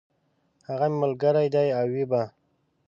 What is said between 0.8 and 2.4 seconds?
مي ملګری دی او وي به!